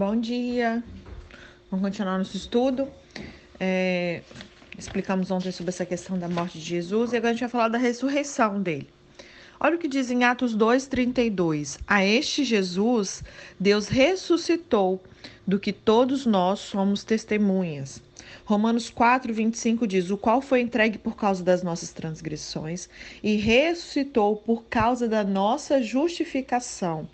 [0.00, 0.82] Bom dia!
[1.70, 2.88] Vamos continuar nosso estudo.
[3.60, 4.22] É,
[4.78, 7.68] explicamos ontem sobre essa questão da morte de Jesus e agora a gente vai falar
[7.68, 8.88] da ressurreição dele.
[9.60, 11.78] Olha o que diz em Atos 2,32.
[11.86, 13.22] A este Jesus,
[13.60, 15.04] Deus ressuscitou,
[15.46, 18.00] do que todos nós somos testemunhas.
[18.46, 22.88] Romanos 4, 25 diz: O qual foi entregue por causa das nossas transgressões
[23.22, 27.06] e ressuscitou por causa da nossa justificação.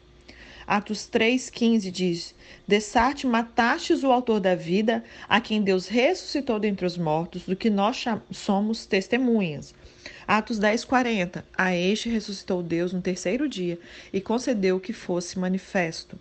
[0.67, 2.35] Atos 3,15 diz:
[2.67, 7.71] Dessarte matastes o autor da vida, a quem Deus ressuscitou dentre os mortos, do que
[7.71, 9.73] nós somos testemunhas.
[10.27, 11.45] Atos 10, 40.
[11.57, 13.79] A este ressuscitou Deus no terceiro dia
[14.13, 16.19] e concedeu que fosse manifesto.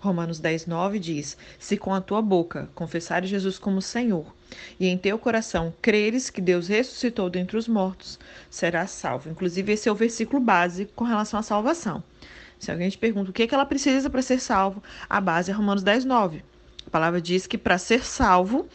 [0.00, 4.34] Romanos 10, 9 diz: Se com a tua boca confessares Jesus como Senhor
[4.80, 9.28] e em teu coração creres que Deus ressuscitou dentre os mortos, serás salvo.
[9.28, 12.02] Inclusive, esse é o versículo básico com relação à salvação.
[12.62, 14.80] Se alguém te pergunta o que, é que ela precisa para ser salvo,
[15.10, 16.44] a base é Romanos 10, 9.
[16.86, 18.68] A palavra diz que para ser salvo,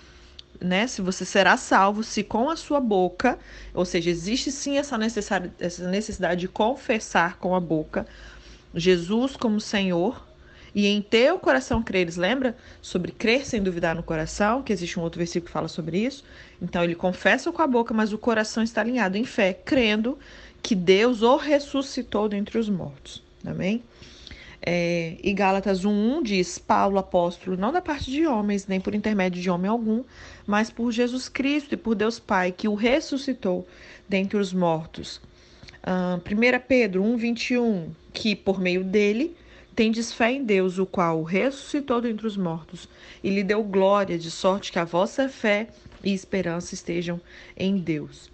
[0.59, 0.87] né?
[0.87, 3.39] Se você será salvo, se com a sua boca,
[3.73, 8.05] ou seja, existe sim essa necessidade, essa necessidade de confessar com a boca
[8.75, 10.27] Jesus como Senhor
[10.75, 12.17] e em teu coração creres.
[12.17, 15.97] Lembra sobre crer sem duvidar no coração, que existe um outro versículo que fala sobre
[15.97, 16.25] isso.
[16.61, 20.19] Então ele confessa com a boca, mas o coração está alinhado em fé, crendo
[20.61, 23.25] que Deus o ressuscitou dentre os mortos.
[23.45, 23.83] Amém?
[24.61, 29.41] É, e Gálatas 1,1 diz: Paulo, apóstolo, não da parte de homens, nem por intermédio
[29.41, 30.03] de homem algum,
[30.45, 33.67] mas por Jesus Cristo e por Deus Pai, que o ressuscitou
[34.09, 35.21] dentre os mortos.
[35.83, 39.35] Uh, 1 Pedro 1,21, que por meio dele
[39.75, 42.89] tendes fé em Deus, o qual o ressuscitou dentre os mortos
[43.23, 45.67] e lhe deu glória, de sorte que a vossa fé
[46.03, 47.21] e esperança estejam
[47.55, 48.29] em Deus.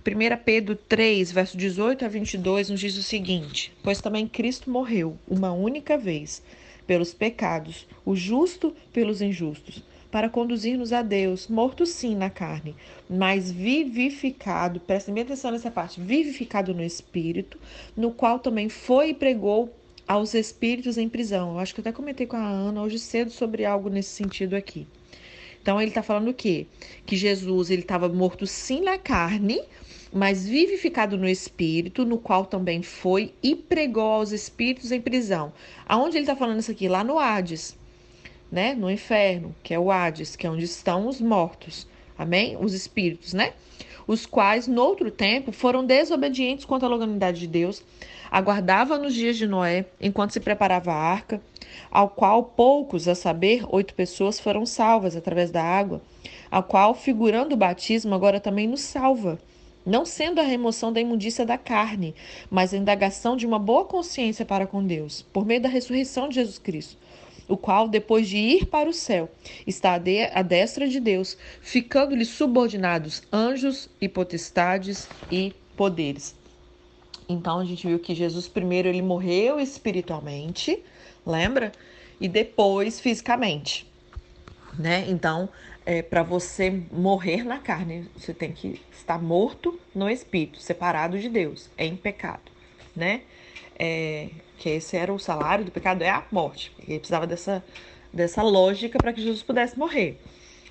[0.00, 5.18] 1 Pedro 3, verso 18 a 22, nos diz o seguinte: Pois também Cristo morreu
[5.28, 6.42] uma única vez
[6.86, 12.74] pelos pecados, o justo pelos injustos, para conduzir-nos a Deus, morto sim na carne,
[13.08, 17.58] mas vivificado, prestem bem atenção nessa parte, vivificado no Espírito,
[17.96, 19.72] no qual também foi e pregou
[20.06, 21.52] aos espíritos em prisão.
[21.52, 24.54] Eu acho que eu até comentei com a Ana hoje cedo sobre algo nesse sentido
[24.54, 24.86] aqui.
[25.62, 26.66] Então ele está falando o quê?
[27.06, 29.62] Que Jesus ele estava morto sim na carne,
[30.12, 35.52] mas vivificado no espírito, no qual também foi e pregou aos espíritos em prisão.
[35.86, 36.86] Aonde ele está falando isso aqui?
[36.86, 37.76] Lá no Hades,
[38.50, 38.74] né?
[38.74, 41.88] No inferno, que é o Hades, que é onde estão os mortos.
[42.18, 42.58] Amém?
[42.60, 43.54] Os espíritos, né?
[44.06, 47.82] Os quais, no outro tempo, foram desobedientes quanto à longanimidade de Deus,
[48.30, 51.40] aguardava nos dias de Noé, enquanto se preparava a arca,
[51.90, 56.02] ao qual poucos, a saber, oito pessoas foram salvas através da água,
[56.50, 59.38] a qual, figurando o batismo, agora também nos salva,
[59.84, 62.14] não sendo a remoção da imundícia da carne,
[62.50, 66.36] mas a indagação de uma boa consciência para com Deus, por meio da ressurreição de
[66.36, 66.96] Jesus Cristo,
[67.48, 69.30] o qual, depois de ir para o céu,
[69.66, 76.34] está à destra de Deus, ficando-lhe subordinados anjos e potestades e poderes.
[77.28, 80.82] Então a gente viu que Jesus primeiro ele morreu espiritualmente,
[81.26, 81.72] lembra?
[82.20, 83.86] E depois fisicamente,
[84.78, 85.04] né?
[85.08, 85.48] Então,
[85.84, 91.28] é, para você morrer na carne, você tem que estar morto no espírito, separado de
[91.28, 92.50] Deus, é em pecado,
[92.94, 93.22] né?
[93.78, 94.28] É,
[94.58, 96.72] que esse era o salário do pecado, é a morte.
[96.86, 97.64] Ele precisava dessa,
[98.12, 100.20] dessa lógica para que Jesus pudesse morrer.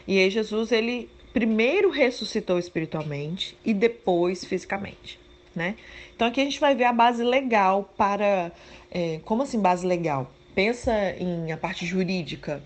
[0.07, 5.21] E aí Jesus, ele primeiro ressuscitou espiritualmente e depois fisicamente
[5.55, 5.75] né?
[6.15, 8.51] Então aqui a gente vai ver a base legal para.
[8.89, 10.31] É, como assim base legal?
[10.53, 12.61] Pensa em a parte jurídica,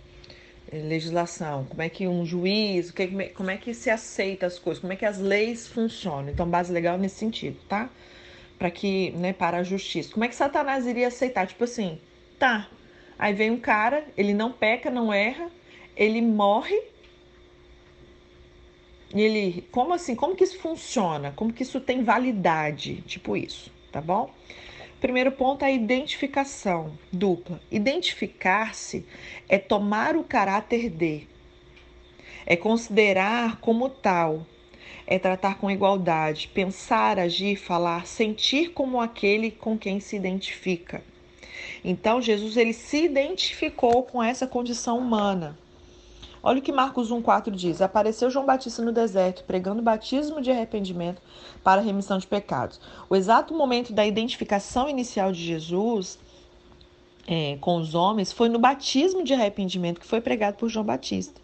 [0.72, 2.94] legislação, como é que um juiz,
[3.34, 6.30] como é que se aceita as coisas, como é que as leis funcionam.
[6.30, 7.90] Então, base legal nesse sentido, tá?
[8.58, 10.12] Para que, né, para a justiça.
[10.12, 11.48] Como é que Satanás iria aceitar?
[11.48, 12.00] Tipo assim,
[12.40, 12.70] tá.
[13.18, 15.50] Aí vem um cara, ele não peca, não erra,
[15.96, 16.82] ele morre
[19.14, 20.14] e ele, como assim?
[20.14, 21.32] Como que isso funciona?
[21.36, 23.02] Como que isso tem validade?
[23.08, 24.34] Tipo isso, tá bom?
[25.06, 27.62] Primeiro ponto é a identificação dupla.
[27.70, 29.06] Identificar-se
[29.48, 31.28] é tomar o caráter de,
[32.44, 34.48] é considerar como tal,
[35.06, 41.04] é tratar com igualdade, pensar, agir, falar, sentir como aquele com quem se identifica.
[41.84, 45.56] Então Jesus ele se identificou com essa condição humana.
[46.48, 51.20] Olha o que Marcos 1,4 diz: Apareceu João Batista no deserto, pregando batismo de arrependimento
[51.64, 52.80] para remissão de pecados.
[53.10, 56.20] O exato momento da identificação inicial de Jesus
[57.26, 61.42] é, com os homens foi no batismo de arrependimento que foi pregado por João Batista.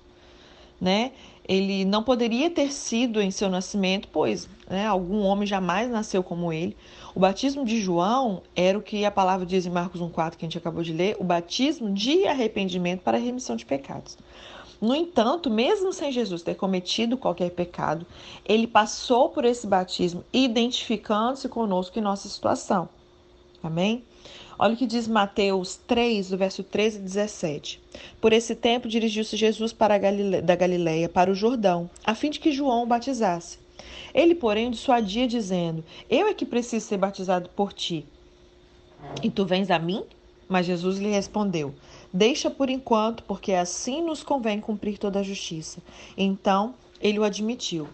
[0.80, 1.14] né?
[1.48, 6.54] Ele não poderia ter sido em seu nascimento, pois né, algum homem jamais nasceu como
[6.54, 6.78] ele.
[7.16, 10.48] O batismo de João era o que a palavra diz em Marcos 1,4, que a
[10.48, 14.16] gente acabou de ler, o batismo de arrependimento para remissão de pecados.
[14.82, 18.04] No entanto, mesmo sem Jesus ter cometido qualquer pecado,
[18.44, 22.90] ele passou por esse batismo identificando-se conosco em nossa situação.
[23.62, 24.04] Amém?
[24.58, 27.82] Olha o que diz Mateus 3, do verso 13 e 17.
[28.20, 30.00] Por esse tempo dirigiu-se Jesus para
[30.42, 33.60] da Galileia, para o Jordão, a fim de que João o batizasse.
[34.14, 38.06] Ele, porém, dissuadia, dizendo: Eu é que preciso ser batizado por ti.
[39.24, 40.04] E tu vens a mim?
[40.48, 41.74] Mas Jesus lhe respondeu:
[42.14, 45.82] Deixa por enquanto, porque assim nos convém cumprir toda a justiça.
[46.18, 47.88] Então ele o admitiu.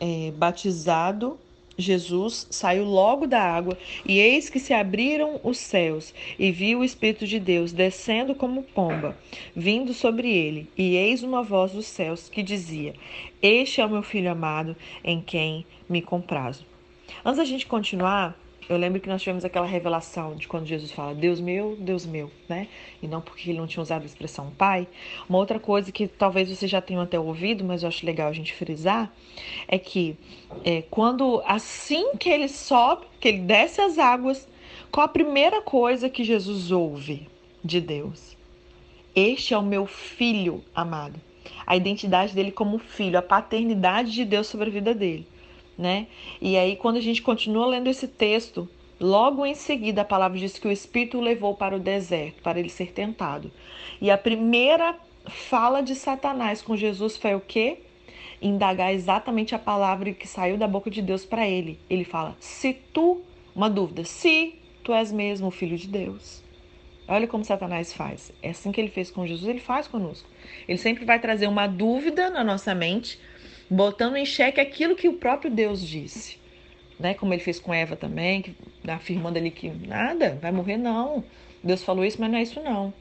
[0.00, 1.38] É, batizado,
[1.78, 6.84] Jesus saiu logo da água, e eis que se abriram os céus, e viu o
[6.84, 9.16] Espírito de Deus descendo como pomba,
[9.54, 10.68] vindo sobre ele.
[10.76, 12.94] E eis uma voz dos céus que dizia:
[13.42, 16.64] Este é o meu filho amado, em quem me comprazo.
[17.24, 21.14] Antes da gente continuar, eu lembro que nós tivemos aquela revelação de quando Jesus fala
[21.14, 22.66] Deus meu, Deus meu, né?
[23.00, 24.88] E não porque ele não tinha usado a expressão Pai.
[25.28, 28.32] Uma outra coisa que talvez você já tenha até ouvido, mas eu acho legal a
[28.32, 29.12] gente frisar,
[29.68, 30.16] é que
[30.64, 34.48] é, quando assim que ele sobe, que ele desce as águas,
[34.90, 37.28] qual a primeira coisa que Jesus ouve
[37.62, 38.36] de Deus?
[39.14, 41.20] Este é o meu filho amado.
[41.64, 45.26] A identidade dele como filho, a paternidade de Deus sobre a vida dele
[45.76, 46.06] né?
[46.40, 48.68] E aí, quando a gente continua lendo esse texto,
[48.98, 52.58] logo em seguida a palavra diz que o Espírito o levou para o deserto, para
[52.58, 53.50] ele ser tentado.
[54.00, 54.96] E a primeira
[55.28, 57.78] fala de Satanás com Jesus foi o quê?
[58.40, 61.78] Indagar exatamente a palavra que saiu da boca de Deus para ele.
[61.88, 63.22] Ele fala: se tu,
[63.54, 66.44] uma dúvida, se tu és mesmo o filho de Deus.
[67.08, 68.32] Olha como Satanás faz.
[68.42, 70.28] É assim que ele fez com Jesus, ele faz conosco.
[70.66, 73.18] Ele sempre vai trazer uma dúvida na nossa mente
[73.70, 76.38] botando em xeque aquilo que o próprio Deus disse.
[76.98, 77.14] Né?
[77.14, 78.56] Como ele fez com Eva também, que,
[78.88, 81.24] afirmando ali que nada, vai morrer não.
[81.62, 82.92] Deus falou isso, mas não é isso não.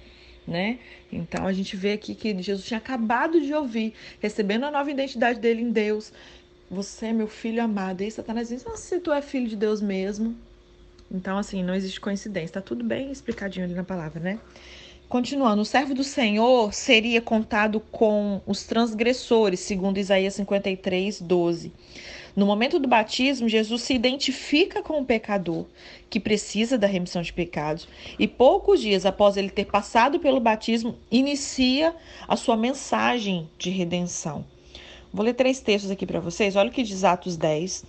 [0.48, 0.80] Né?
[1.12, 5.40] Então a gente vê aqui que Jesus tinha acabado de ouvir, recebendo a nova identidade
[5.40, 6.12] dele em Deus.
[6.70, 8.02] Você é meu filho amado.
[8.02, 10.36] E Satanás diz: ah, se tu é filho de Deus mesmo.
[11.12, 12.56] Então, assim, não existe coincidência.
[12.56, 14.40] Tá tudo bem explicadinho ali na palavra, né?
[15.16, 21.72] Continuando, o servo do Senhor seria contado com os transgressores, segundo Isaías 53, 12.
[22.36, 25.68] No momento do batismo, Jesus se identifica com o pecador
[26.10, 27.88] que precisa da remissão de pecados
[28.20, 31.96] e poucos dias após ele ter passado pelo batismo, inicia
[32.28, 34.44] a sua mensagem de redenção.
[35.14, 36.58] Vou ler três textos aqui para vocês.
[36.58, 37.86] Olha o que diz Atos 10,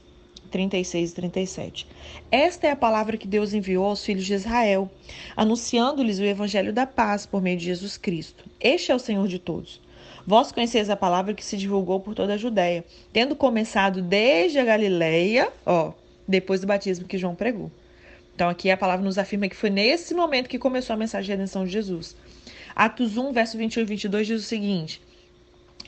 [0.46, 1.86] 36 e 37.
[2.30, 4.90] Esta é a palavra que Deus enviou aos filhos de Israel,
[5.36, 8.44] anunciando-lhes o evangelho da paz por meio de Jesus Cristo.
[8.60, 9.80] Este é o Senhor de todos.
[10.26, 14.64] Vós conheceis a palavra que se divulgou por toda a Judéia, tendo começado desde a
[14.64, 15.92] Galileia, ó,
[16.26, 17.70] depois do batismo que João pregou.
[18.34, 21.32] Então aqui a palavra nos afirma que foi nesse momento que começou a mensagem de
[21.32, 22.16] redenção de Jesus.
[22.74, 25.00] Atos 1, verso 21 e 22 diz o seguinte: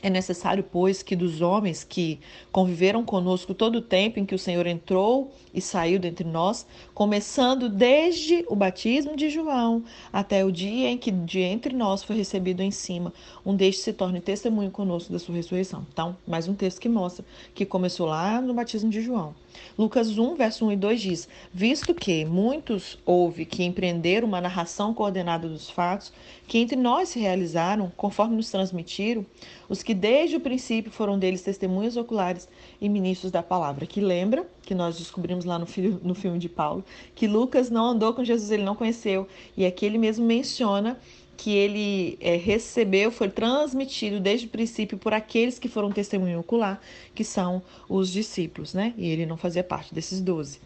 [0.01, 2.19] é necessário, pois, que dos homens que
[2.51, 7.69] conviveram conosco todo o tempo em que o Senhor entrou e saiu dentre nós, começando
[7.69, 12.61] desde o batismo de João até o dia em que de entre nós foi recebido
[12.61, 13.13] em cima,
[13.45, 15.85] um destes se torne testemunho conosco da sua ressurreição.
[15.91, 19.33] Então, mais um texto que mostra que começou lá no batismo de João.
[19.77, 24.93] Lucas 1, verso 1 e 2 diz: Visto que muitos houve que empreenderam uma narração
[24.93, 26.11] coordenada dos fatos,
[26.47, 29.25] que entre nós se realizaram, conforme nos transmitiram,
[29.67, 32.47] os que desde o princípio foram deles testemunhas oculares
[32.81, 33.85] e ministros da palavra.
[33.85, 36.83] Que lembra que nós descobrimos lá no, filho, no filme de Paulo,
[37.15, 40.99] que Lucas não andou com Jesus, ele não conheceu, e aqui ele mesmo menciona
[41.39, 46.81] que ele é, recebeu, foi transmitido desde o princípio por aqueles que foram testemunho ocular,
[47.15, 48.93] que são os discípulos, né?
[48.97, 50.59] E ele não fazia parte desses doze.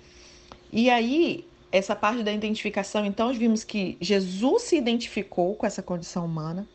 [0.71, 6.25] E aí, essa parte da identificação, então, vimos que Jesus se identificou com essa condição
[6.25, 6.67] humana.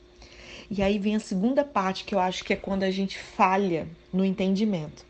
[0.71, 3.88] E aí vem a segunda parte, que eu acho que é quando a gente falha
[4.12, 5.05] no entendimento.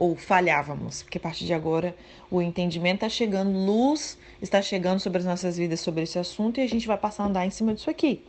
[0.00, 1.94] Ou falhávamos, porque a partir de agora
[2.30, 6.62] o entendimento está chegando, luz está chegando sobre as nossas vidas sobre esse assunto e
[6.62, 8.24] a gente vai passar a andar em cima disso aqui.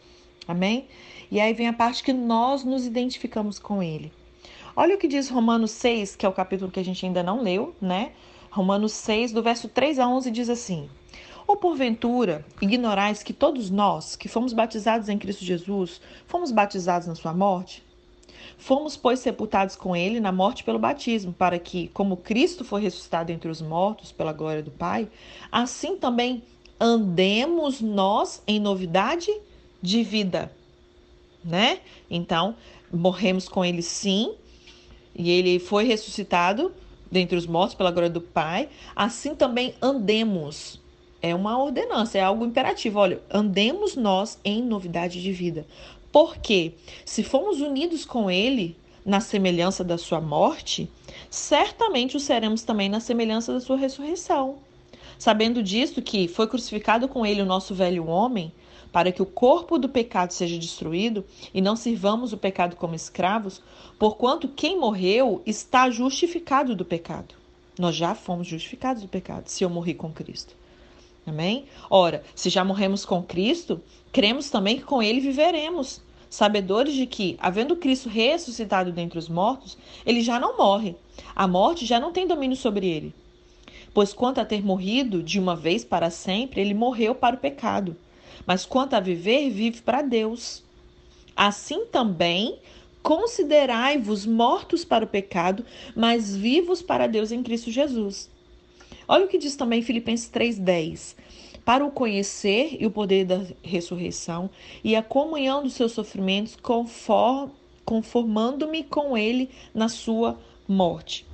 [0.45, 0.89] Amém?
[1.31, 4.11] E aí vem a parte que nós nos identificamos com ele.
[4.75, 7.41] Olha o que diz Romanos 6, que é o capítulo que a gente ainda não
[7.41, 8.11] leu, né?
[8.49, 10.89] Romanos 6, do verso 3 a 11, diz assim:
[11.47, 17.15] Ou porventura ignorais que todos nós, que fomos batizados em Cristo Jesus, fomos batizados na
[17.15, 17.81] sua morte?
[18.57, 23.31] Fomos, pois, sepultados com ele na morte pelo batismo, para que, como Cristo foi ressuscitado
[23.31, 25.07] entre os mortos pela glória do Pai,
[25.51, 26.43] assim também
[26.79, 29.31] andemos nós em novidade
[29.81, 30.51] de vida.
[31.43, 31.79] né?
[32.09, 32.55] Então,
[32.91, 34.35] morremos com ele sim,
[35.15, 36.71] e ele foi ressuscitado
[37.11, 38.69] dentre os mortos pela glória do Pai.
[38.95, 40.79] Assim também andemos.
[41.21, 42.97] É uma ordenança, é algo imperativo.
[42.97, 45.67] Olha, andemos nós em novidade de vida.
[46.11, 46.73] Porque
[47.05, 50.89] se formos unidos com ele na semelhança da sua morte,
[51.29, 54.57] certamente o seremos também na semelhança da sua ressurreição.
[55.17, 58.51] Sabendo disto que foi crucificado com ele o nosso velho homem,
[58.91, 63.61] para que o corpo do pecado seja destruído e não sirvamos o pecado como escravos,
[63.97, 67.35] porquanto quem morreu está justificado do pecado.
[67.79, 70.55] Nós já fomos justificados do pecado, se eu morri com Cristo.
[71.25, 71.65] Amém?
[71.89, 77.37] Ora, se já morremos com Cristo, cremos também que com ele viveremos, sabedores de que,
[77.39, 80.95] havendo Cristo ressuscitado dentre os mortos, ele já não morre.
[81.35, 83.13] A morte já não tem domínio sobre ele.
[83.93, 87.95] Pois quanto a ter morrido de uma vez para sempre, ele morreu para o pecado
[88.45, 90.63] mas quanto a viver, vive para Deus.
[91.35, 92.59] Assim também,
[93.01, 98.29] considerai-vos mortos para o pecado, mas vivos para Deus em Cristo Jesus.
[99.11, 101.17] Olha o que diz também Filipenses 3,10.
[101.65, 104.49] Para o conhecer e o poder da ressurreição
[104.81, 106.57] e a comunhão dos seus sofrimentos,
[107.83, 111.25] conformando-me com ele na sua morte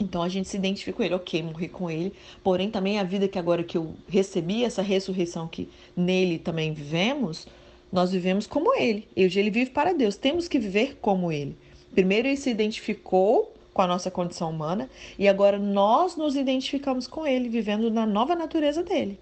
[0.00, 2.12] então a gente se identifica com ele, ok, morri com ele,
[2.42, 7.46] porém também a vida que agora que eu recebi, essa ressurreição que nele também vivemos,
[7.92, 9.06] nós vivemos como ele.
[9.14, 11.54] Hoje ele vive para Deus, temos que viver como ele.
[11.92, 17.26] Primeiro ele se identificou com a nossa condição humana e agora nós nos identificamos com
[17.26, 19.18] ele, vivendo na nova natureza dele,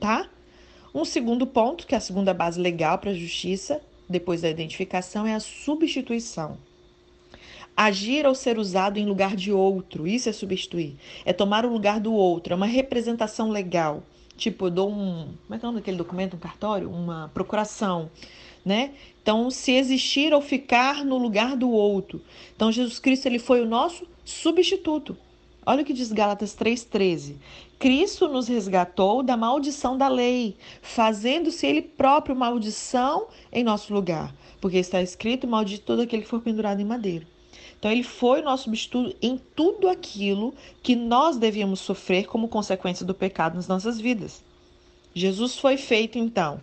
[0.00, 0.28] tá?
[0.92, 5.24] Um segundo ponto, que é a segunda base legal para a justiça, depois da identificação,
[5.24, 6.58] é a substituição.
[7.76, 10.96] Agir ou ser usado em lugar de outro, isso é substituir.
[11.24, 14.02] É tomar o lugar do outro, é uma representação legal.
[14.36, 15.34] Tipo, eu dou um.
[15.46, 16.34] Como é que é o nome daquele documento?
[16.34, 16.90] Um cartório?
[16.90, 18.10] Uma procuração.
[18.64, 18.92] Né?
[19.22, 22.22] Então, se existir ou ficar no lugar do outro.
[22.54, 25.16] Então, Jesus Cristo ele foi o nosso substituto.
[25.66, 27.36] Olha o que diz Gálatas 3,13.
[27.78, 34.34] Cristo nos resgatou da maldição da lei, fazendo-se ele próprio maldição em nosso lugar.
[34.60, 37.26] Porque está escrito: maldito todo aquele que for pendurado em madeira.
[37.78, 43.04] Então, ele foi o nosso substituto em tudo aquilo que nós devíamos sofrer como consequência
[43.04, 44.42] do pecado nas nossas vidas.
[45.14, 46.60] Jesus foi feito, então,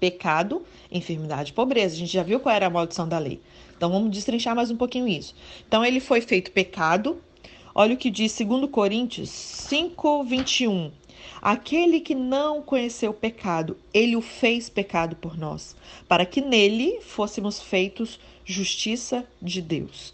[0.00, 1.94] pecado, enfermidade e pobreza.
[1.94, 3.40] A gente já viu qual era a maldição da lei.
[3.76, 5.34] Então, vamos destrinchar mais um pouquinho isso.
[5.66, 7.20] Então, ele foi feito pecado.
[7.74, 10.90] Olha o que diz 2 Coríntios 5, 21.
[11.40, 15.76] Aquele que não conheceu o pecado, ele o fez pecado por nós,
[16.08, 20.12] para que nele fôssemos feitos justiça de Deus.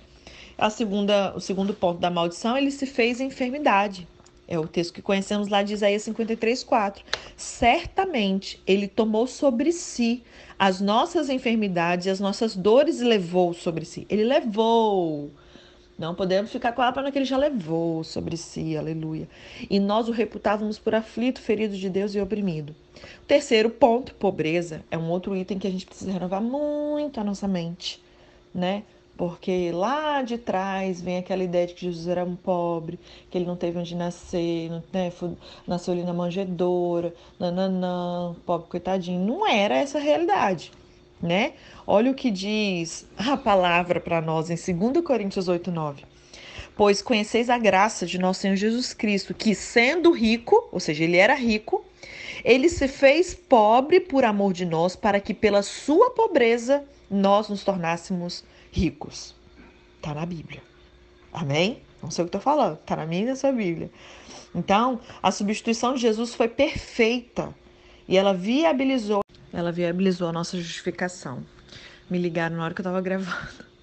[0.59, 4.07] A segunda, o segundo ponto da maldição, ele se fez enfermidade.
[4.47, 7.05] É o texto que conhecemos lá de Isaías 53, 4.
[7.37, 10.23] Certamente ele tomou sobre si
[10.59, 14.07] as nossas enfermidades e as nossas dores levou sobre si.
[14.09, 15.31] Ele levou.
[15.99, 19.29] Não podemos ficar com a palavra que ele já levou sobre si, aleluia.
[19.71, 22.75] E nós o reputávamos por aflito, ferido de Deus e oprimido.
[23.23, 27.25] O terceiro ponto, pobreza, é um outro item que a gente precisa renovar muito a
[27.25, 28.03] nossa mente,
[28.53, 28.83] né?
[29.17, 32.99] Porque lá de trás vem aquela ideia de que Jesus era um pobre,
[33.31, 35.13] que ele não teve onde nascer, né?
[35.67, 39.25] nasceu ali na manjedoura, nananã, pobre coitadinho.
[39.25, 40.73] Não era essa a realidade,
[41.23, 41.53] né?
[41.87, 46.03] Olha o que diz a palavra para nós em 2 Coríntios 8, 9.
[46.77, 51.17] Pois conheceis a graça de nosso Senhor Jesus Cristo, que sendo rico, ou seja, ele
[51.17, 51.85] era rico,
[52.45, 57.63] ele se fez pobre por amor de nós, para que pela sua pobreza nós nos
[57.63, 58.43] tornássemos
[58.75, 59.35] ricos.
[59.97, 60.63] Está na Bíblia.
[61.33, 61.81] Amém?
[62.03, 62.75] Não sei o que estou falando.
[62.75, 63.91] Está na minha e na sua Bíblia.
[64.55, 67.55] Então, a substituição de Jesus foi perfeita.
[68.09, 69.21] E ela viabilizou,
[69.53, 71.45] ela viabilizou a nossa justificação.
[72.11, 73.65] Me ligaram na hora que eu estava gravando.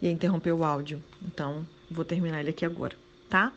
[0.00, 1.02] E interrompeu o áudio.
[1.24, 2.94] Então, vou terminar ele aqui agora,
[3.30, 3.50] tá?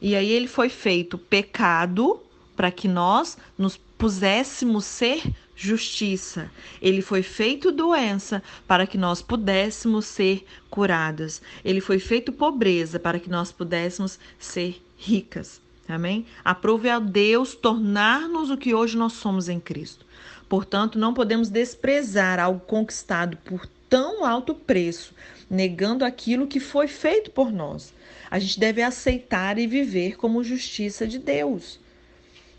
[0.00, 2.22] E aí ele foi feito pecado
[2.54, 5.22] para que nós nos puséssemos ser
[5.54, 6.50] justiça.
[6.80, 11.40] Ele foi feito doença para que nós pudéssemos ser curadas.
[11.64, 15.62] Ele foi feito pobreza para que nós pudéssemos ser ricas.
[15.88, 16.26] Amém?
[16.44, 20.04] Aprove a Deus tornar-nos o que hoje nós somos em Cristo.
[20.48, 25.14] Portanto, não podemos desprezar algo conquistado por tão alto preço,
[25.48, 27.94] negando aquilo que foi feito por nós.
[28.28, 31.80] A gente deve aceitar e viver como justiça de Deus.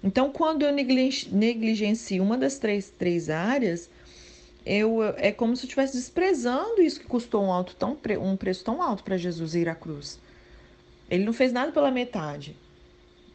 [0.04, 3.90] Então, quando eu negligencio uma das três, três áreas,
[4.66, 8.66] eu, é como se eu estivesse desprezando isso que custou um, alto tão, um preço
[8.66, 10.20] tão alto para Jesus ir à cruz.
[11.10, 12.56] Ele não fez nada pela metade.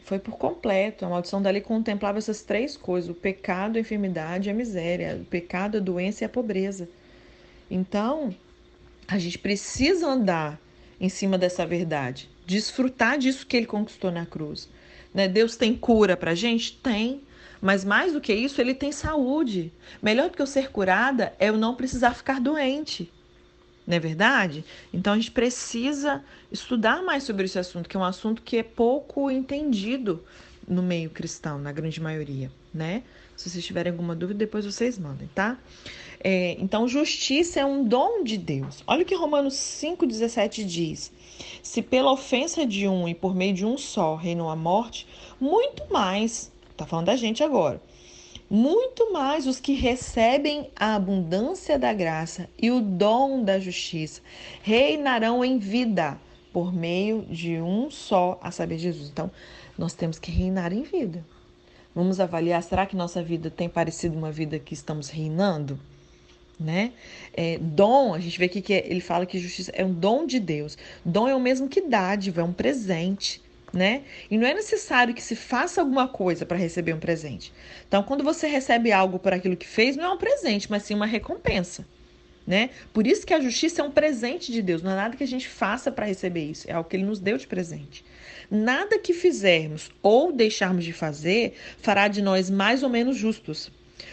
[0.04, 1.04] Foi por completo.
[1.04, 5.18] A maldição dali contemplava essas três coisas: o pecado, a enfermidade e a miséria.
[5.20, 6.88] O pecado, a doença e a pobreza.
[7.70, 8.34] Então,
[9.06, 10.60] a gente precisa andar
[11.00, 14.68] em cima dessa verdade, desfrutar disso que ele conquistou na cruz.
[15.18, 15.26] Né?
[15.26, 16.78] Deus tem cura para gente?
[16.80, 17.22] Tem.
[17.60, 19.72] Mas mais do que isso, ele tem saúde.
[20.00, 23.12] Melhor do que eu ser curada é eu não precisar ficar doente.
[23.84, 24.64] Não é verdade?
[24.94, 26.22] Então a gente precisa
[26.52, 30.22] estudar mais sobre esse assunto, que é um assunto que é pouco entendido
[30.68, 33.02] no meio cristão, na grande maioria, né?
[33.36, 35.58] Se vocês tiverem alguma dúvida, depois vocês mandem, tá?
[36.20, 38.84] É, então, justiça é um dom de Deus.
[38.86, 41.10] Olha o que Romanos 5,17 diz.
[41.62, 45.06] Se pela ofensa de um e por meio de um só reinou a morte,
[45.40, 47.80] muito mais, tá falando da gente agora,
[48.50, 54.22] muito mais os que recebem a abundância da graça e o dom da justiça
[54.62, 56.18] reinarão em vida
[56.52, 59.10] por meio de um só, a saber, Jesus.
[59.10, 59.30] Então,
[59.76, 61.24] nós temos que reinar em vida.
[61.94, 65.78] Vamos avaliar, será que nossa vida tem parecido uma vida que estamos reinando?
[66.58, 66.92] Né?
[67.32, 70.40] É, dom, a gente vê aqui que ele fala que justiça é um dom de
[70.40, 70.76] Deus.
[71.04, 73.40] Dom é o mesmo que dádiva, é um presente
[73.72, 74.02] né?
[74.30, 77.52] E não é necessário que se faça alguma coisa para receber um presente.
[77.86, 80.94] Então, quando você recebe algo por aquilo que fez, não é um presente, mas sim
[80.94, 81.86] uma recompensa,
[82.46, 82.70] né?
[82.92, 85.26] Por isso que a justiça é um presente de Deus, não é nada que a
[85.26, 88.04] gente faça para receber isso, é algo que ele nos deu de presente.
[88.50, 93.70] Nada que fizermos ou deixarmos de fazer fará de nós mais ou menos justos,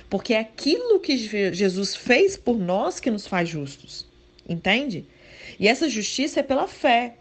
[0.10, 1.18] porque é aquilo que
[1.54, 4.06] Jesus fez por nós que nos faz justos.
[4.48, 5.06] Entende?
[5.60, 7.16] E essa justiça é pela fé,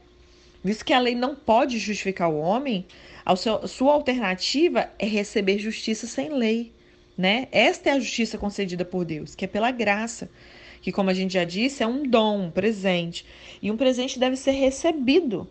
[0.64, 2.86] Visto que a lei não pode justificar o homem,
[3.22, 6.72] a sua alternativa é receber justiça sem lei.
[7.18, 7.48] Né?
[7.52, 10.30] Esta é a justiça concedida por Deus, que é pela graça,
[10.80, 13.26] que, como a gente já disse, é um dom, um presente.
[13.60, 15.46] E um presente deve ser recebido.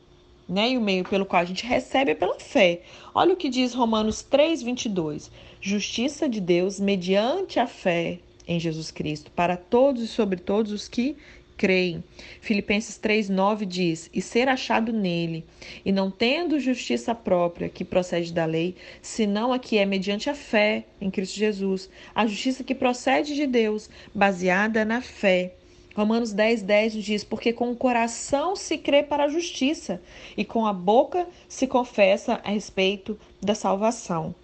[0.50, 0.72] Né?
[0.72, 2.82] E o meio pelo qual a gente recebe é pela fé.
[3.13, 5.29] Olha o que diz Romanos 3, 22.
[5.65, 10.89] Justiça de Deus mediante a fé em Jesus Cristo, para todos e sobre todos os
[10.89, 11.15] que
[11.55, 12.03] creem.
[12.41, 15.46] Filipenses 3:9 diz: "E ser achado nele,
[15.86, 20.36] e não tendo justiça própria que procede da lei, senão a que é mediante a
[20.36, 25.53] fé em Cristo Jesus, a justiça que procede de Deus, baseada na fé."
[25.96, 30.01] Romanos 10, 10 diz: Porque com o coração se crê para a justiça,
[30.35, 34.35] e com a boca se confessa a respeito da salvação.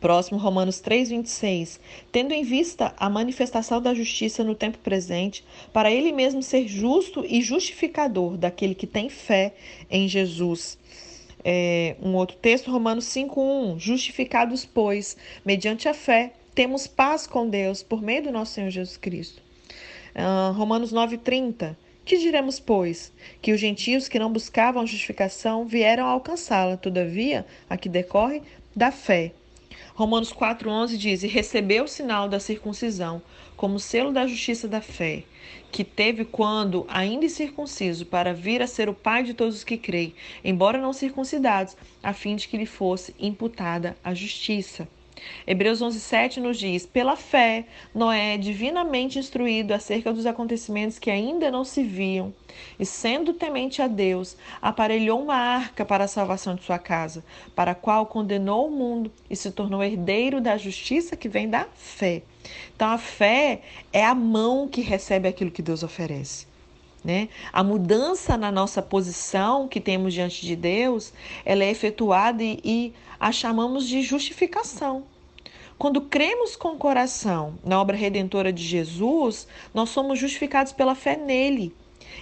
[0.00, 1.80] Próximo, Romanos 3,26.
[2.12, 7.24] Tendo em vista a manifestação da justiça no tempo presente, para ele mesmo ser justo
[7.26, 9.54] e justificador daquele que tem fé
[9.90, 10.78] em Jesus.
[11.44, 13.78] É, um outro texto, Romanos 5,1.
[13.78, 18.96] Justificados, pois, mediante a fé, temos paz com Deus por meio do nosso Senhor Jesus
[18.96, 19.42] Cristo.
[20.14, 21.76] Uh, Romanos 9,30.
[22.04, 23.12] Que diremos, pois?
[23.42, 28.42] Que os gentios que não buscavam justificação vieram alcançá-la, todavia, a que decorre
[28.74, 29.32] da fé.
[29.98, 33.20] Romanos 4,11 diz: E recebeu o sinal da circuncisão,
[33.56, 35.24] como selo da justiça da fé,
[35.72, 39.76] que teve quando, ainda incircunciso, para vir a ser o pai de todos os que
[39.76, 44.86] creem, embora não circuncidados, a fim de que lhe fosse imputada a justiça.
[45.46, 51.64] Hebreus 11:7 nos diz: Pela fé, Noé, divinamente instruído acerca dos acontecimentos que ainda não
[51.64, 52.34] se viam,
[52.78, 57.70] e sendo temente a Deus, aparelhou uma arca para a salvação de sua casa, para
[57.72, 62.22] a qual condenou o mundo e se tornou herdeiro da justiça que vem da fé.
[62.74, 63.60] Então a fé
[63.92, 66.47] é a mão que recebe aquilo que Deus oferece.
[67.08, 67.30] Né?
[67.50, 71.10] A mudança na nossa posição que temos diante de Deus,
[71.42, 75.04] ela é efetuada e, e a chamamos de justificação.
[75.78, 81.16] Quando cremos com o coração na obra redentora de Jesus, nós somos justificados pela fé
[81.16, 81.74] nele.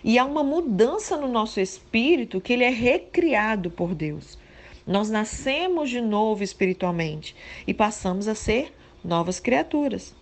[0.04, 4.38] E há uma mudança no nosso espírito que ele é recriado por Deus.
[4.86, 7.34] Nós nascemos de novo espiritualmente
[7.66, 8.72] e passamos a ser
[9.02, 10.14] novas criaturas.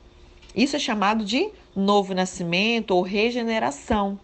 [0.56, 4.18] Isso é chamado de novo nascimento ou regeneração.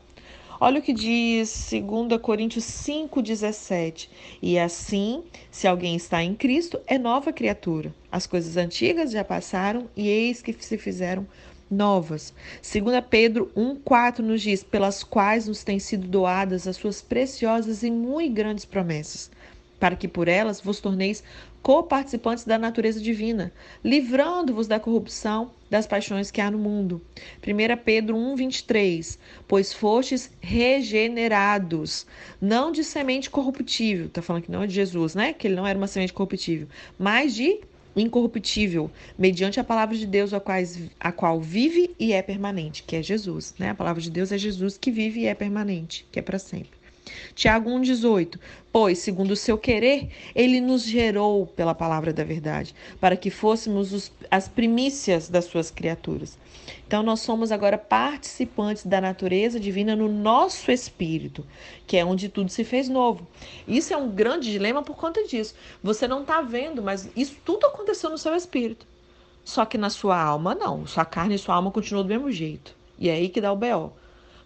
[0.63, 4.11] Olha o que diz 2 Coríntios 5,17.
[4.43, 7.95] E assim, se alguém está em Cristo, é nova criatura.
[8.13, 11.27] As coisas antigas já passaram e eis que se fizeram
[11.71, 12.35] novas.
[12.61, 17.91] 2 Pedro 1,4 nos diz: pelas quais nos têm sido doadas as suas preciosas e
[17.91, 19.31] muito grandes promessas,
[19.79, 21.25] para que por elas vos torneis
[21.63, 23.53] coparticipantes da natureza divina,
[23.85, 27.01] livrando-vos da corrupção das paixões que há no mundo.
[27.47, 32.07] 1 Pedro 1:23 Pois fostes regenerados,
[32.41, 35.33] não de semente corruptível, tá falando que não é de Jesus, né?
[35.33, 36.67] Que ele não era uma semente corruptível,
[36.99, 37.61] mas de
[37.95, 42.97] incorruptível, mediante a palavra de Deus, a, quais, a qual vive e é permanente, que
[42.97, 43.71] é Jesus, né?
[43.71, 46.80] A palavra de Deus é Jesus que vive e é permanente, que é para sempre.
[47.35, 48.39] Tiago 1,18.
[48.73, 53.93] Pois, segundo o seu querer, ele nos gerou pela palavra da verdade, para que fôssemos
[53.93, 56.39] os, as primícias das suas criaturas.
[56.87, 61.45] Então, nós somos agora participantes da natureza divina no nosso espírito,
[61.87, 63.27] que é onde tudo se fez novo.
[63.67, 65.55] Isso é um grande dilema por conta disso.
[65.83, 68.87] Você não está vendo, mas isso tudo aconteceu no seu espírito.
[69.45, 70.87] Só que na sua alma, não.
[70.87, 72.75] Sua carne e sua alma continuam do mesmo jeito.
[72.99, 73.91] E é aí que dá o B.O.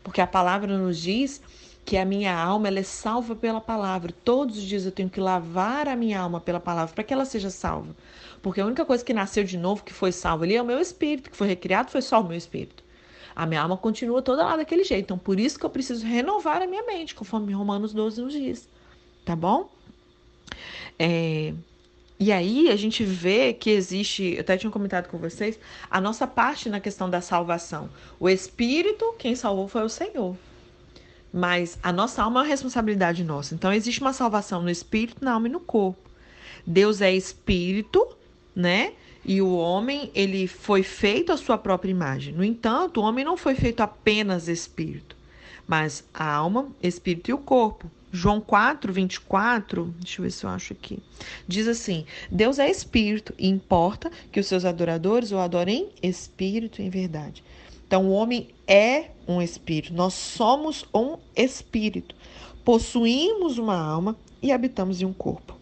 [0.03, 1.43] Porque a palavra nos diz
[1.85, 4.13] que a minha alma ela é salva pela palavra.
[4.25, 7.25] Todos os dias eu tenho que lavar a minha alma pela palavra para que ela
[7.25, 7.95] seja salva.
[8.43, 10.81] Porque a única coisa que nasceu de novo, que foi salva ali, é o meu
[10.81, 12.83] espírito, que foi recriado, foi só o meu espírito.
[13.37, 15.05] A minha alma continua toda lá daquele jeito.
[15.05, 18.69] Então, por isso que eu preciso renovar a minha mente, conforme Romanos 12 nos diz.
[19.25, 19.69] Tá bom?
[20.99, 21.53] É...
[22.19, 25.59] E aí a gente vê que existe, eu até tinha comentado com vocês,
[25.91, 27.91] a nossa parte na questão da salvação.
[28.21, 30.37] O Espírito, quem salvou foi o Senhor.
[31.37, 33.57] Mas a nossa alma é uma responsabilidade nossa.
[33.57, 36.09] Então existe uma salvação no espírito, na alma e no corpo.
[36.65, 38.07] Deus é espírito,
[38.55, 38.93] né?
[39.25, 42.33] E o homem, ele foi feito à sua própria imagem.
[42.33, 45.17] No entanto, o homem não foi feito apenas espírito,
[45.67, 47.91] mas a alma, espírito e o corpo.
[48.13, 51.01] João 4, 24, deixa eu ver se eu acho aqui.
[51.49, 56.89] Diz assim: Deus é espírito e importa que os seus adoradores o adorem espírito em
[56.89, 57.43] verdade.
[57.87, 62.15] Então, o homem é um espírito, nós somos um espírito,
[62.65, 65.55] possuímos uma alma e habitamos em um corpo.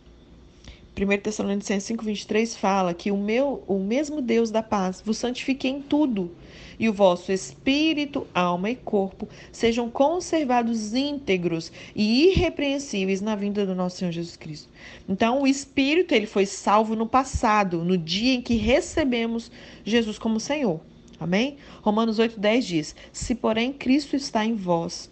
[0.94, 5.80] 1 Tessalonicenses 5,23 fala que o, meu, o mesmo Deus da paz vos santifique em
[5.80, 6.30] tudo,
[6.78, 13.74] e o vosso espírito, alma e corpo sejam conservados íntegros e irrepreensíveis na vinda do
[13.74, 14.68] nosso Senhor Jesus Cristo.
[15.08, 19.50] Então, o espírito ele foi salvo no passado, no dia em que recebemos
[19.84, 20.80] Jesus como Senhor.
[21.22, 21.56] Amém?
[21.82, 25.10] Romanos 8,10 diz: Se, porém, Cristo está em vós,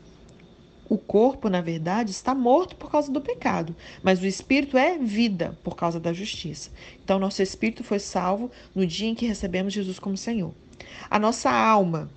[0.90, 5.56] o corpo, na verdade, está morto por causa do pecado, mas o espírito é vida
[5.62, 6.68] por causa da justiça.
[7.02, 10.52] Então, nosso espírito foi salvo no dia em que recebemos Jesus como Senhor.
[11.08, 12.10] A nossa alma,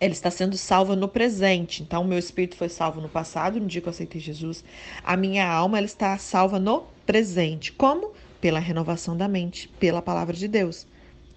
[0.00, 1.82] ela está sendo salva no presente.
[1.82, 4.64] Então, o meu espírito foi salvo no passado, no dia que eu aceitei Jesus.
[5.04, 7.72] A minha alma, ela está salva no presente.
[7.72, 8.12] Como?
[8.40, 10.86] Pela renovação da mente, pela palavra de Deus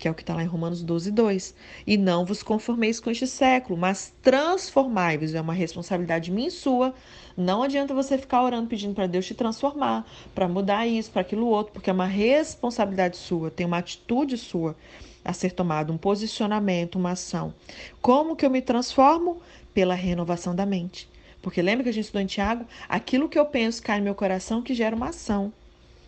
[0.01, 1.53] que é o que está lá em Romanos 12, 2.
[1.85, 5.35] E não vos conformeis com este século, mas transformai-vos.
[5.35, 6.91] É uma responsabilidade minha e sua.
[7.37, 11.45] Não adianta você ficar orando pedindo para Deus te transformar, para mudar isso, para aquilo
[11.45, 14.75] outro, porque é uma responsabilidade sua, tem uma atitude sua
[15.23, 17.53] a ser tomada, um posicionamento, uma ação.
[18.01, 19.39] Como que eu me transformo?
[19.71, 21.07] Pela renovação da mente.
[21.43, 22.65] Porque lembra que a gente estudou em Tiago?
[22.89, 25.53] Aquilo que eu penso cai no meu coração que gera uma ação.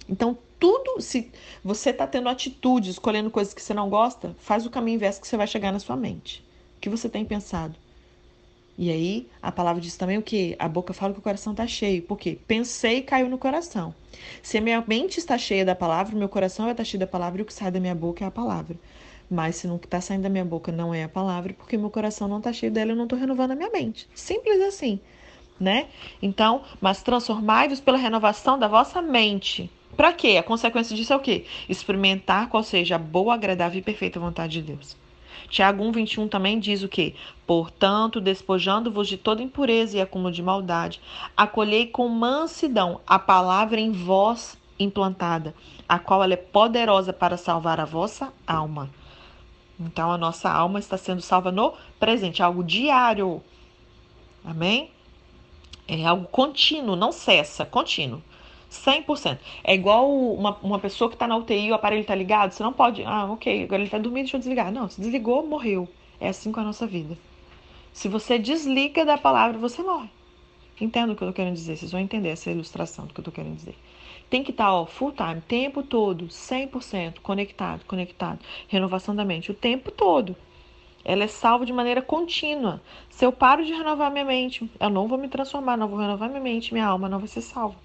[0.08, 1.32] Então, tudo, se
[1.64, 5.28] você está tendo atitude, escolhendo coisas que você não gosta, faz o caminho inverso que
[5.28, 6.44] você vai chegar na sua mente.
[6.78, 7.76] O que você tem pensado?
[8.78, 10.56] E aí, a palavra diz também o que?
[10.58, 12.02] A boca fala que o coração está cheio.
[12.02, 12.40] Por quê?
[12.48, 13.94] Pensei e caiu no coração.
[14.42, 17.42] Se a minha mente está cheia da palavra, meu coração vai estar cheio da palavra
[17.42, 18.76] e o que sai da minha boca é a palavra.
[19.30, 22.28] Mas se não está saindo da minha boca não é a palavra, porque meu coração
[22.28, 24.08] não está cheio dela, eu não estou renovando a minha mente.
[24.16, 25.00] Simples assim,
[25.60, 25.88] né?
[26.22, 30.38] Então, mas transformai-vos pela renovação da vossa mente para quê?
[30.38, 31.46] A consequência disso é o quê?
[31.70, 34.96] Experimentar qual seja a boa, agradável e perfeita vontade de Deus.
[35.50, 37.14] Tiago 1,21 também diz o quê?
[37.46, 41.00] Portanto, despojando-vos de toda impureza e acúmulo de maldade,
[41.38, 45.54] acolhei com mansidão a palavra em vós implantada,
[45.88, 48.90] a qual ela é poderosa para salvar a vossa alma.
[49.80, 53.42] Então, a nossa alma está sendo salva no presente, algo diário.
[54.44, 54.90] Amém?
[55.88, 58.22] É algo contínuo, não cessa, contínuo.
[58.74, 59.38] 100%.
[59.64, 62.74] É igual uma, uma pessoa que está na UTI, o aparelho está ligado, você não
[62.74, 63.04] pode.
[63.04, 64.72] Ah, ok, agora ele está dormindo, deixa eu desligar.
[64.72, 65.88] Não, se desligou, morreu.
[66.20, 67.18] É assim com a nossa vida.
[67.92, 70.10] Se você desliga da palavra, você morre.
[70.82, 73.22] Entendo o que eu estou querendo dizer, vocês vão entender essa ilustração do que eu
[73.22, 73.76] estou querendo dizer.
[74.30, 78.40] Tem que estar tá, ó, full time, tempo todo, 100% conectado, conectado.
[78.68, 80.36] Renovação da mente, o tempo todo.
[81.06, 82.82] Ela é salva de maneira contínua.
[83.10, 86.30] Se eu paro de renovar minha mente, eu não vou me transformar, não vou renovar
[86.30, 87.76] minha mente, minha alma não vai ser salva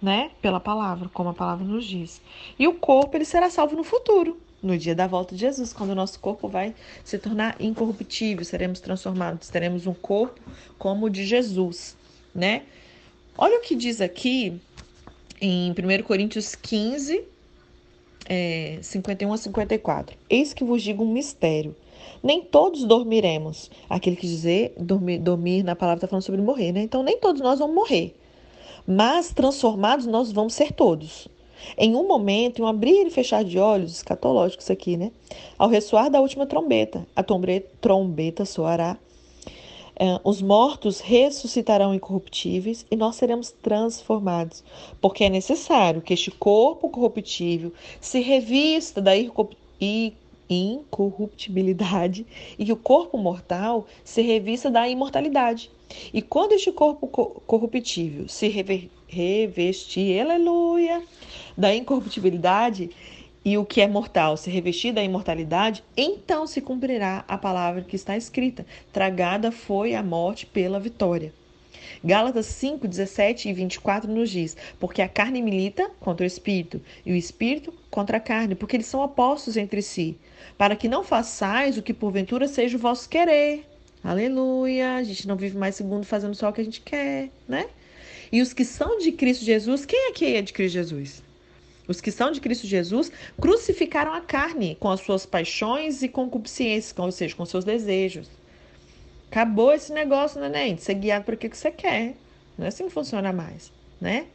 [0.00, 0.30] né?
[0.40, 2.20] Pela palavra, como a palavra nos diz.
[2.58, 5.90] E o corpo ele será salvo no futuro, no dia da volta de Jesus, quando
[5.90, 10.40] o nosso corpo vai se tornar incorruptível, seremos transformados, teremos um corpo
[10.78, 11.96] como o de Jesus,
[12.34, 12.62] né?
[13.36, 14.60] Olha o que diz aqui
[15.40, 17.24] em 1 Coríntios 15,
[18.28, 20.16] é, 51 a 54.
[20.28, 21.74] Eis que vos digo um mistério.
[22.22, 23.70] Nem todos dormiremos.
[23.88, 26.82] Aquele que dizer dormir, dormir na palavra está falando sobre morrer, né?
[26.82, 28.14] Então nem todos nós vamos morrer
[28.86, 31.28] mas transformados nós vamos ser todos.
[31.76, 35.12] Em um momento, em um abrir e fechar de olhos, escatológico isso aqui, né?
[35.58, 38.96] Ao ressoar da última trombeta, a trombeta soará.
[39.96, 44.64] é, os mortos ressuscitarão incorruptíveis e nós seremos transformados,
[44.98, 49.12] porque é necessário que este corpo corruptível se revista da
[50.48, 52.26] incorruptibilidade
[52.58, 55.70] e que o corpo mortal se revista da imortalidade.
[56.12, 58.48] E quando este corpo corruptível se
[59.08, 61.02] revestir, aleluia,
[61.56, 62.90] da incorruptibilidade,
[63.44, 67.96] e o que é mortal se revestir da imortalidade, então se cumprirá a palavra que
[67.96, 71.32] está escrita: tragada foi a morte pela vitória.
[72.04, 77.12] Gálatas 5, 17 e 24 nos diz: Porque a carne milita contra o espírito, e
[77.12, 80.16] o espírito contra a carne, porque eles são opostos entre si,
[80.56, 83.66] para que não façais o que porventura seja o vosso querer.
[84.02, 84.94] Aleluia!
[84.94, 87.68] A gente não vive mais segundo fazendo só o que a gente quer, né?
[88.32, 91.22] E os que são de Cristo Jesus, quem é que é de Cristo Jesus?
[91.86, 93.10] Os que são de Cristo Jesus
[93.40, 98.30] crucificaram a carne com as suas paixões e concupiscências, ou seja, com seus desejos.
[99.30, 102.14] Acabou esse negócio, né, de ser guiado por aquilo que você quer.
[102.56, 104.26] Não é assim que funciona mais, né?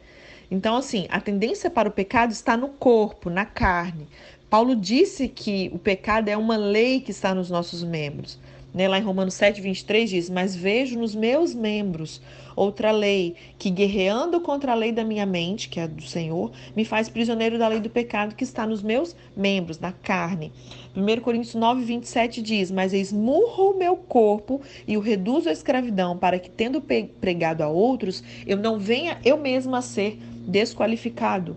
[0.50, 4.06] Então, assim, a tendência para o pecado está no corpo, na carne.
[4.48, 8.38] Paulo disse que o pecado é uma lei que está nos nossos membros.
[8.76, 8.86] Né?
[8.86, 12.20] Lá em Romanos 7, 23 diz: Mas vejo nos meus membros
[12.54, 16.84] outra lei, que guerreando contra a lei da minha mente, que é do Senhor, me
[16.84, 20.52] faz prisioneiro da lei do pecado que está nos meus membros, na carne.
[20.94, 26.18] 1 Coríntios 9, 27 diz: Mas esmurro o meu corpo e o reduzo à escravidão,
[26.18, 26.82] para que, tendo
[27.18, 31.56] pregado a outros, eu não venha eu mesma a ser desqualificado.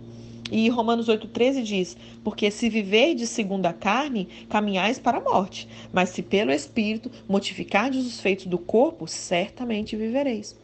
[0.50, 5.68] E Romanos 8,13 diz: Porque se viver de segundo a carne, caminhais para a morte,
[5.92, 10.58] mas se pelo Espírito mortificardes os feitos do corpo, certamente vivereis.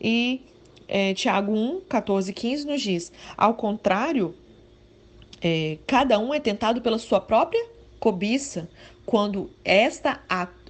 [0.00, 0.42] E
[0.88, 4.34] é, Tiago 1, 14 15 nos diz: Ao contrário,
[5.40, 7.64] é, cada um é tentado pela sua própria
[7.98, 8.68] cobiça,
[9.06, 10.20] quando esta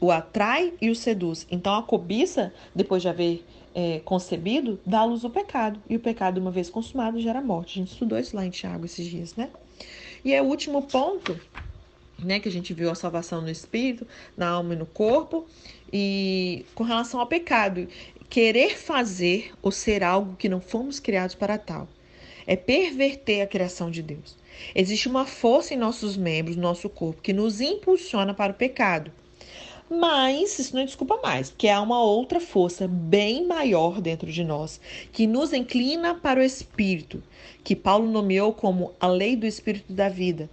[0.01, 1.47] o atrai e o seduz.
[1.51, 3.45] Então a cobiça, depois de haver
[3.75, 5.81] é, concebido, dá à luz o pecado.
[5.89, 7.79] E o pecado, uma vez consumado, gera morte.
[7.79, 9.51] A gente estudou isso lá em Tiago esses dias, né?
[10.25, 11.39] E é o último ponto,
[12.19, 14.07] né, que a gente viu a salvação no espírito,
[14.37, 15.47] na alma e no corpo.
[15.93, 17.89] E com relação ao pecado,
[18.31, 21.89] querer fazer ou ser algo que não fomos criados para tal.
[22.47, 24.37] É perverter a criação de Deus.
[24.75, 29.13] Existe uma força em nossos membros, no nosso corpo, que nos impulsiona para o pecado.
[29.91, 34.43] Mas isso não é desculpa mais, porque há uma outra força bem maior dentro de
[34.43, 34.81] nós,
[35.13, 37.23] que nos inclina para o espírito,
[37.63, 40.49] que Paulo nomeou como a lei do espírito da vida.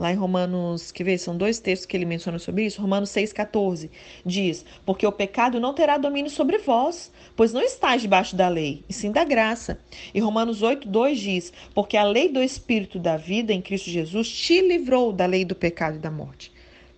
[0.00, 2.80] Lá em Romanos, que vê, são dois textos que ele menciona sobre isso.
[2.80, 3.90] Romanos 6,14
[4.24, 8.82] diz: Porque o pecado não terá domínio sobre vós, pois não estáis debaixo da lei,
[8.88, 9.78] e sim da graça.
[10.14, 14.62] E Romanos 8,2 diz: Porque a lei do Espírito da vida em Cristo Jesus te
[14.62, 16.50] livrou da lei do pecado e da morte.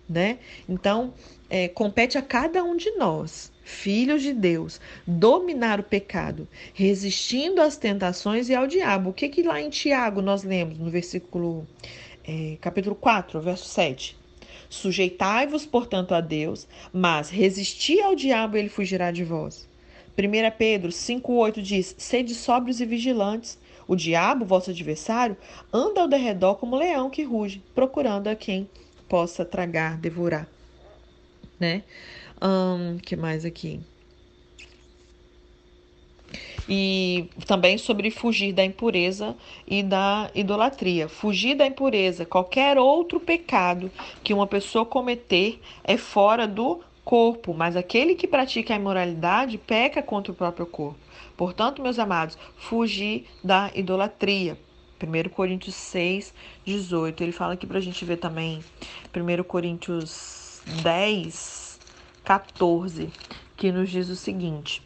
[0.07, 0.37] Né?
[0.69, 1.13] Então,
[1.53, 7.77] é, compete a cada um de nós, filhos de Deus, dominar o pecado, resistindo às
[7.77, 9.11] tentações e ao diabo.
[9.11, 11.67] O que, que lá em Tiago nós lemos no versículo,
[12.27, 14.17] é, capítulo 4, verso 7?
[14.67, 19.69] Sujeitai-vos, portanto, a Deus, mas resisti ao diabo e ele fugirá de vós.
[20.17, 23.59] 1 Pedro 5,8 diz: Sede sóbrios e vigilantes.
[23.87, 25.37] O diabo, vosso adversário,
[25.71, 28.67] anda ao derredor como leão que ruge, procurando a quem
[29.07, 30.47] possa tragar, devorar
[31.63, 31.83] né?
[33.01, 33.79] Que mais aqui?
[36.67, 39.35] E também sobre fugir da impureza
[39.67, 41.07] e da idolatria.
[41.07, 43.91] Fugir da impureza, qualquer outro pecado
[44.23, 50.01] que uma pessoa cometer é fora do corpo, mas aquele que pratica a imoralidade peca
[50.01, 50.99] contra o próprio corpo.
[51.35, 54.57] Portanto, meus amados, fugir da idolatria.
[55.01, 56.33] 1 Coríntios 6,
[56.65, 57.23] 18.
[57.23, 58.63] Ele fala aqui para a gente ver também
[59.13, 61.79] 1 Coríntios 10,
[62.23, 63.09] 14,
[63.57, 64.81] que nos diz o seguinte: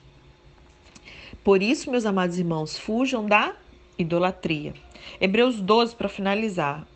[1.44, 3.56] Por isso, meus amados irmãos, fujam da
[3.98, 4.74] idolatria.
[5.22, 6.88] Hebreus 12, para finalizar,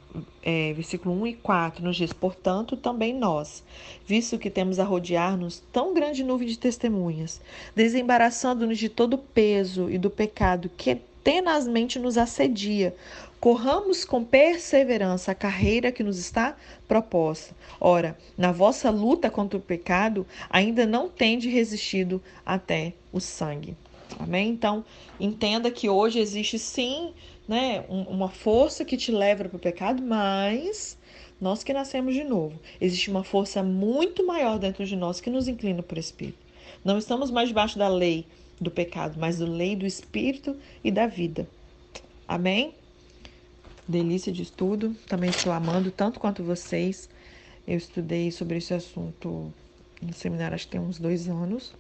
[0.44, 3.64] é, versículo 1 e 4, nos diz: Portanto, também nós,
[4.06, 7.42] visto que temos a rodear-nos tão grande nuvem de testemunhas,
[7.76, 12.96] desembaraçando-nos de todo o peso e do pecado que tenazmente nos assedia,
[13.42, 16.56] Corramos com perseverança a carreira que nos está
[16.88, 17.56] proposta.
[17.80, 23.76] Ora, na vossa luta contra o pecado, ainda não tende resistido até o sangue.
[24.20, 24.50] Amém?
[24.50, 24.86] Então,
[25.20, 27.14] entenda que hoje existe sim
[27.48, 30.96] né, uma força que te leva para o pecado, mas
[31.42, 35.48] nós que nascemos de novo, existe uma força muito maior dentro de nós que nos
[35.48, 36.38] inclina por Espírito.
[36.86, 38.28] Não estamos mais debaixo da lei
[38.60, 41.50] do pecado, mas da lei do Espírito e da vida.
[42.28, 42.76] Amém?
[43.92, 44.96] Delícia de estudo.
[45.08, 47.10] Também estou amando tanto quanto vocês.
[47.68, 49.54] Eu estudei sobre esse assunto
[50.02, 51.74] no seminário, acho que tem uns dois anos.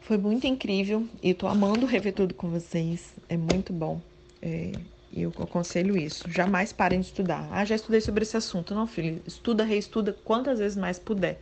[0.00, 3.14] Foi muito incrível e tô amando rever tudo com vocês.
[3.28, 4.00] É muito bom.
[4.40, 4.72] É,
[5.12, 6.30] eu aconselho isso.
[6.30, 7.48] Jamais parem de estudar.
[7.52, 8.74] Ah, já estudei sobre esse assunto.
[8.74, 9.22] Não, filho.
[9.26, 11.40] Estuda, reestuda quantas vezes mais puder.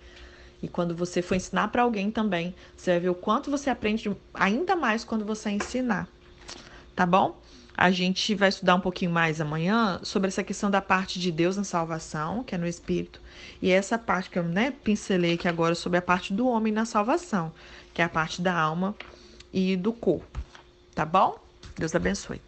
[0.62, 4.11] E quando você for ensinar para alguém também, você vai ver o quanto você aprende
[4.35, 6.09] ainda mais quando você ensinar.
[6.94, 7.38] Tá bom?
[7.76, 11.56] A gente vai estudar um pouquinho mais amanhã sobre essa questão da parte de Deus
[11.56, 13.20] na salvação, que é no espírito,
[13.60, 16.86] e essa parte que eu né, pincelei aqui agora sobre a parte do homem na
[16.86, 17.52] salvação,
[17.92, 18.94] que é a parte da alma
[19.52, 20.40] e do corpo.
[20.94, 21.38] Tá bom?
[21.76, 22.45] Deus abençoe.